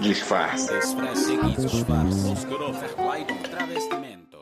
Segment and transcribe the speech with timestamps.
[0.00, 0.72] Disfarce.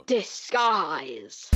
[0.06, 1.46] Disguise.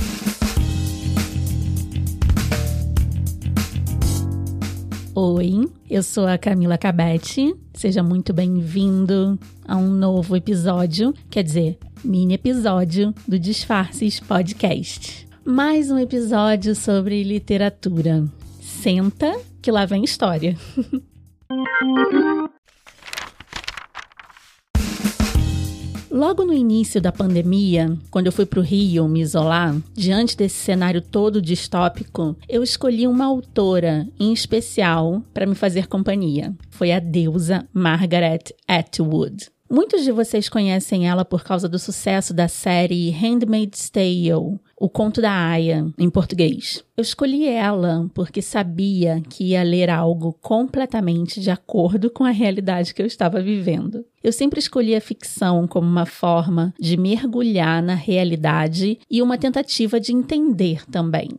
[5.13, 7.55] Oi, eu sou a Camila Cabete.
[7.75, 9.37] Seja muito bem-vindo
[9.67, 15.27] a um novo episódio, quer dizer, mini episódio do Disfarces Podcast.
[15.45, 18.25] Mais um episódio sobre literatura.
[18.59, 20.57] Senta que lá vem história.
[26.11, 30.57] Logo no início da pandemia, quando eu fui para o Rio me isolar, diante desse
[30.57, 36.53] cenário todo distópico, eu escolhi uma autora em especial para me fazer companhia.
[36.69, 39.49] Foi a deusa Margaret Atwood.
[39.69, 45.21] Muitos de vocês conhecem ela por causa do sucesso da série Handmaid's Tale, O Conto
[45.21, 46.83] da Aya, em português.
[46.97, 52.91] Eu escolhi ela porque sabia que ia ler algo completamente de acordo com a realidade
[52.91, 54.03] que eu estava vivendo.
[54.23, 59.99] Eu sempre escolhi a ficção como uma forma de mergulhar na realidade e uma tentativa
[59.99, 61.29] de entender também.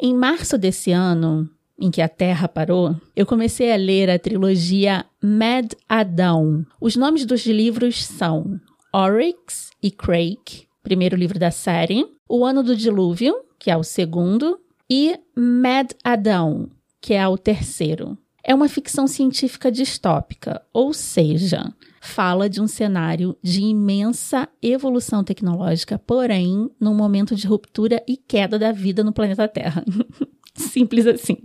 [0.00, 5.04] Em março desse ano, em que a Terra parou, eu comecei a ler a trilogia
[5.20, 6.64] Mad Adão.
[6.80, 8.60] Os nomes dos livros são
[8.94, 14.58] Oryx e Crake, primeiro livro da série, O Ano do Dilúvio, que é o segundo,
[14.90, 16.68] e Mad Adão,
[17.00, 18.18] que é o terceiro.
[18.44, 25.98] É uma ficção científica distópica, ou seja, fala de um cenário de imensa evolução tecnológica,
[26.00, 29.84] porém, num momento de ruptura e queda da vida no planeta Terra.
[30.54, 31.38] Simples assim.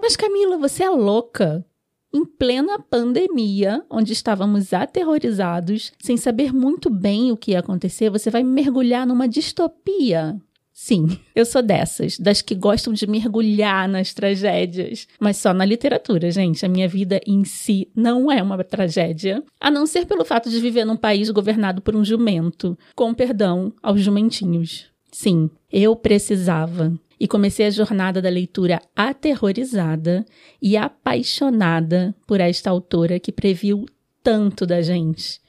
[0.00, 1.66] Mas Camila, você é louca?
[2.12, 8.30] Em plena pandemia, onde estávamos aterrorizados, sem saber muito bem o que ia acontecer, você
[8.30, 10.40] vai mergulhar numa distopia.
[10.78, 15.08] Sim, eu sou dessas, das que gostam de mergulhar nas tragédias.
[15.18, 16.66] Mas só na literatura, gente.
[16.66, 19.42] A minha vida em si não é uma tragédia.
[19.58, 22.78] A não ser pelo fato de viver num país governado por um jumento.
[22.94, 24.90] Com perdão aos jumentinhos.
[25.10, 30.24] Sim, eu precisava e comecei a jornada da leitura aterrorizada
[30.60, 33.86] e apaixonada por esta autora que previu
[34.22, 35.40] tanto da gente.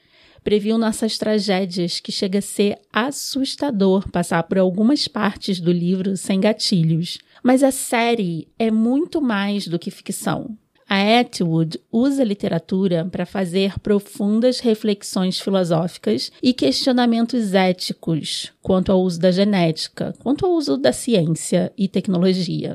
[0.42, 6.40] Previu nossas tragédias, que chega a ser assustador passar por algumas partes do livro sem
[6.40, 7.18] gatilhos.
[7.42, 10.56] Mas a série é muito mais do que ficção.
[10.88, 19.02] A Atwood usa a literatura para fazer profundas reflexões filosóficas e questionamentos éticos quanto ao
[19.02, 22.74] uso da genética, quanto ao uso da ciência e tecnologia.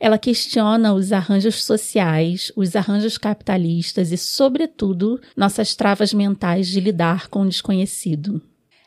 [0.00, 7.28] Ela questiona os arranjos sociais, os arranjos capitalistas e, sobretudo, nossas travas mentais de lidar
[7.28, 8.42] com o desconhecido.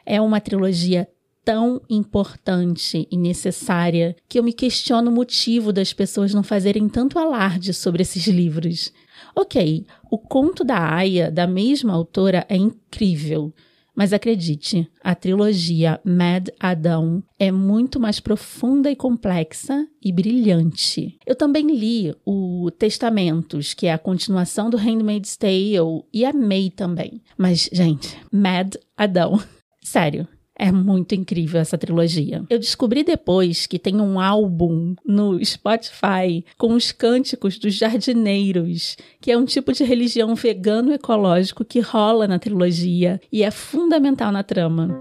[0.05, 1.07] É uma trilogia
[1.47, 7.18] tão importante e necessária que eu me questiono o motivo das pessoas não fazerem tanto
[7.18, 8.91] alarde sobre esses livros.
[9.34, 13.53] Ok, o conto da Aya, da mesma autora, é incrível.
[13.96, 21.18] Mas acredite, a trilogia Mad Adão é muito mais profunda e complexa e brilhante.
[21.25, 27.22] Eu também li o Testamentos, que é a continuação do Handmaid's Tale, e amei também.
[27.38, 29.41] Mas, gente, Mad Adão.
[29.81, 32.44] Sério, é muito incrível essa trilogia.
[32.50, 39.31] Eu descobri depois que tem um álbum no Spotify com os cânticos dos jardineiros, que
[39.31, 44.44] é um tipo de religião vegano ecológico que rola na trilogia e é fundamental na
[44.44, 45.00] trama.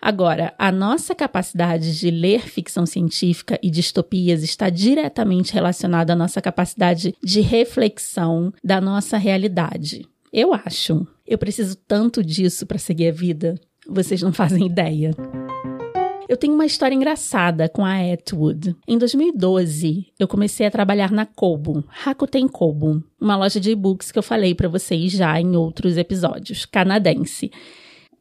[0.00, 6.42] Agora, a nossa capacidade de ler ficção científica e distopias está diretamente relacionada à nossa
[6.42, 10.06] capacidade de reflexão da nossa realidade.
[10.30, 11.06] Eu acho.
[11.26, 13.58] Eu preciso tanto disso para seguir a vida.
[13.86, 15.12] Vocês não fazem ideia.
[16.26, 18.74] Eu tenho uma história engraçada com a Atwood.
[18.88, 24.18] Em 2012, eu comecei a trabalhar na Kobo, Rakuten Kobo, uma loja de e-books que
[24.18, 27.50] eu falei para vocês já em outros episódios, canadense.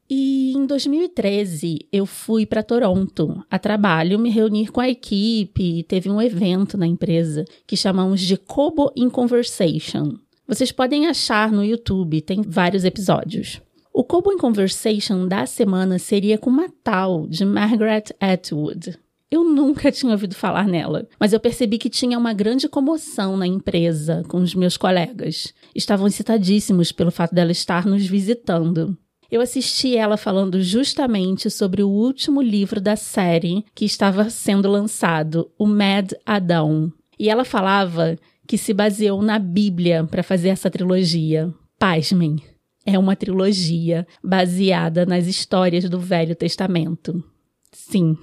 [0.10, 6.10] E em 2013 eu fui para Toronto a trabalho, me reunir com a equipe teve
[6.10, 10.18] um evento na empresa que chamamos de Kobo in Conversation.
[10.46, 13.62] Vocês podem achar no YouTube, tem vários episódios.
[13.96, 18.98] O Kobo in Conversation da semana seria com uma tal de Margaret Atwood.
[19.30, 23.46] Eu nunca tinha ouvido falar nela, mas eu percebi que tinha uma grande comoção na
[23.46, 25.54] empresa com os meus colegas.
[25.76, 28.98] Estavam excitadíssimos pelo fato dela estar nos visitando.
[29.30, 35.52] Eu assisti ela falando justamente sobre o último livro da série que estava sendo lançado,
[35.56, 36.92] o Mad Adão.
[37.20, 38.18] E ela falava
[38.48, 41.54] que se baseou na Bíblia para fazer essa trilogia.
[41.78, 42.42] Pasmem,
[42.86, 47.24] é uma trilogia baseada nas histórias do Velho Testamento.
[47.72, 48.18] Sim.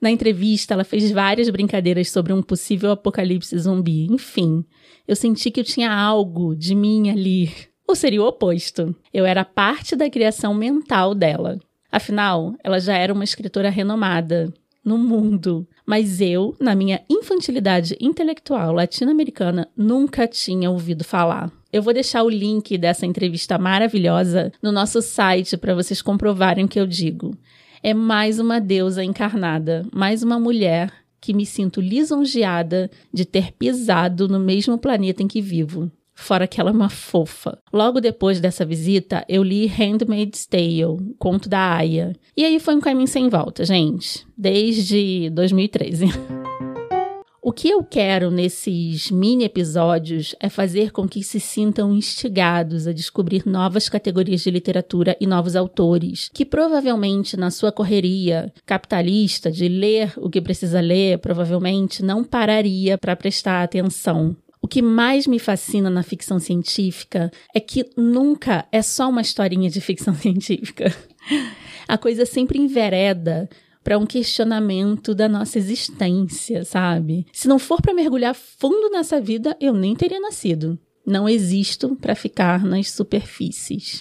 [0.00, 4.06] Na entrevista, ela fez várias brincadeiras sobre um possível apocalipse zumbi.
[4.10, 4.64] Enfim,
[5.06, 7.50] eu senti que eu tinha algo de mim ali
[7.86, 8.94] Ou seria o oposto?
[9.14, 11.58] Eu era parte da criação mental dela.
[11.90, 14.52] Afinal, ela já era uma escritora renomada
[14.84, 15.66] no mundo.
[15.86, 21.52] Mas eu, na minha infantilidade intelectual latino-americana, nunca tinha ouvido falar.
[21.76, 26.68] Eu vou deixar o link dessa entrevista maravilhosa no nosso site para vocês comprovarem o
[26.68, 27.36] que eu digo.
[27.82, 30.90] É mais uma deusa encarnada, mais uma mulher
[31.20, 35.92] que me sinto lisonjeada de ter pisado no mesmo planeta em que vivo.
[36.14, 37.58] Fora que ela é uma fofa.
[37.70, 42.14] Logo depois dessa visita, eu li Handmaid's Tale, conto da Aya.
[42.34, 44.26] E aí foi um caminho sem volta, gente.
[44.34, 46.06] Desde 2013.
[47.48, 52.92] O que eu quero nesses mini episódios é fazer com que se sintam instigados a
[52.92, 59.68] descobrir novas categorias de literatura e novos autores, que provavelmente na sua correria capitalista de
[59.68, 64.36] ler o que precisa ler, provavelmente não pararia para prestar atenção.
[64.60, 69.70] O que mais me fascina na ficção científica é que nunca é só uma historinha
[69.70, 70.92] de ficção científica.
[71.86, 73.48] A coisa sempre envereda
[73.86, 77.24] para um questionamento da nossa existência, sabe?
[77.32, 80.76] Se não for para mergulhar fundo nessa vida, eu nem teria nascido.
[81.06, 84.00] Não existo para ficar nas superfícies.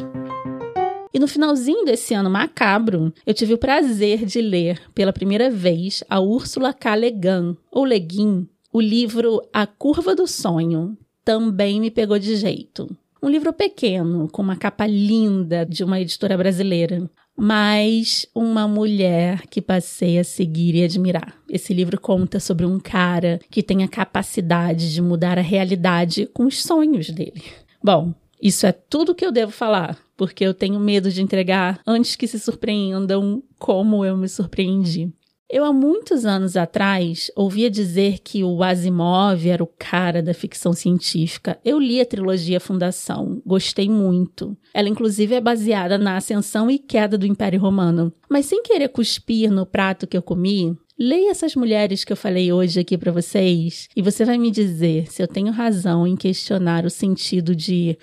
[1.14, 6.04] E no finalzinho desse ano macabro, eu tive o prazer de ler pela primeira vez
[6.10, 6.96] a Úrsula K.
[6.96, 12.36] Le Guin, ou Le Guin, o livro A Curva do Sonho também me pegou de
[12.38, 12.90] jeito.
[13.22, 19.62] Um livro pequeno, com uma capa linda de uma editora brasileira, mas uma mulher que
[19.62, 21.36] passei a seguir e admirar.
[21.50, 26.46] Esse livro conta sobre um cara que tem a capacidade de mudar a realidade com
[26.46, 27.44] os sonhos dele.
[27.84, 32.16] Bom, isso é tudo que eu devo falar, porque eu tenho medo de entregar antes
[32.16, 35.12] que se surpreendam como eu me surpreendi.
[35.48, 40.74] Eu, há muitos anos atrás, ouvia dizer que o Asimov era o cara da ficção
[40.74, 41.60] científica.
[41.64, 44.58] Eu li a trilogia Fundação, gostei muito.
[44.74, 48.12] Ela, inclusive, é baseada na ascensão e queda do Império Romano.
[48.28, 52.54] Mas, sem querer cuspir no prato que eu comi, Leia essas mulheres que eu falei
[52.54, 56.86] hoje aqui para vocês e você vai me dizer se eu tenho razão em questionar
[56.86, 57.98] o sentido de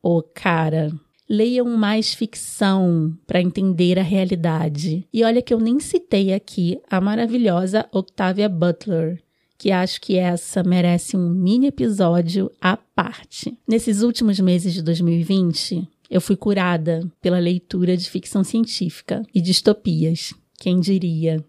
[0.00, 0.92] o cara.
[1.28, 5.06] Leiam mais ficção para entender a realidade.
[5.12, 9.20] E olha que eu nem citei aqui a maravilhosa Octavia Butler,
[9.58, 13.56] que acho que essa merece um mini episódio à parte.
[13.66, 20.32] Nesses últimos meses de 2020, eu fui curada pela leitura de ficção científica e distopias.
[20.58, 21.44] Quem diria?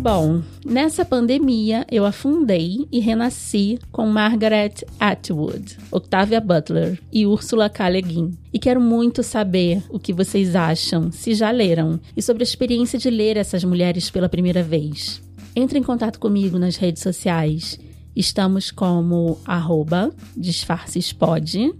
[0.00, 7.86] Bom, nessa pandemia eu afundei e renasci com Margaret Atwood, Octavia Butler e Ursula K.
[7.90, 8.32] Le Guin.
[8.50, 12.98] E quero muito saber o que vocês acham, se já leram, e sobre a experiência
[12.98, 15.20] de ler essas mulheres pela primeira vez.
[15.54, 17.78] Entre em contato comigo nas redes sociais.
[18.16, 21.74] Estamos como arroba disfarcespod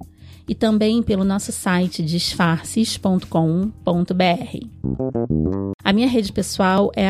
[0.51, 3.25] e também pelo nosso site disfarces.com.br.
[5.85, 7.09] A minha rede pessoal é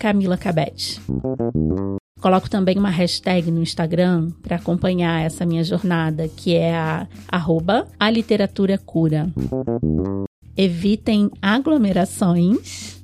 [0.00, 1.00] Camila Cabete.
[2.20, 7.86] Coloco também uma hashtag no Instagram para acompanhar essa minha jornada, que é a arroba
[8.00, 9.32] a literatura cura.
[10.56, 13.00] Evitem aglomerações.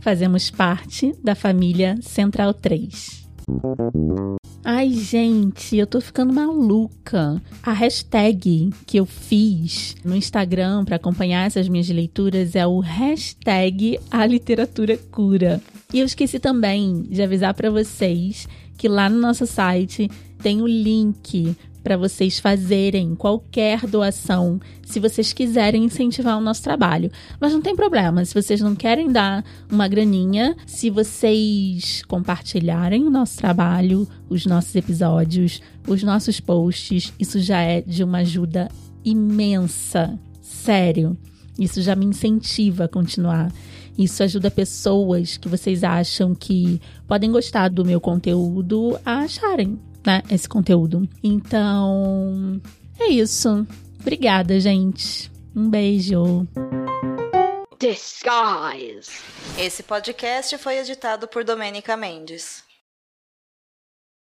[0.00, 3.27] Fazemos parte da família Central 3.
[4.64, 7.40] Ai, gente, eu tô ficando maluca.
[7.62, 13.98] A hashtag que eu fiz no Instagram para acompanhar essas minhas leituras é o hashtag
[14.10, 15.60] A Literatura Cura.
[15.92, 18.46] E eu esqueci também de avisar para vocês
[18.76, 20.08] que lá no nosso site
[20.42, 21.56] tem o link
[21.88, 27.10] para vocês fazerem qualquer doação, se vocês quiserem incentivar o nosso trabalho.
[27.40, 29.42] Mas não tem problema, se vocês não querem dar
[29.72, 37.40] uma graninha, se vocês compartilharem o nosso trabalho, os nossos episódios, os nossos posts, isso
[37.40, 38.68] já é de uma ajuda
[39.02, 40.18] imensa.
[40.42, 41.16] Sério.
[41.58, 43.50] Isso já me incentiva a continuar.
[43.96, 50.22] Isso ajuda pessoas que vocês acham que podem gostar do meu conteúdo a acharem né,
[50.30, 51.06] esse conteúdo.
[51.22, 52.58] Então,
[52.98, 53.66] é isso.
[54.00, 55.30] Obrigada, gente.
[55.54, 56.48] Um beijo.
[57.78, 59.10] Disguise.
[59.58, 62.67] Esse podcast foi editado por Domênica Mendes.